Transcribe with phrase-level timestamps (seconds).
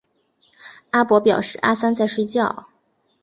[0.89, 2.67] 阿伯表示阿三在睡觉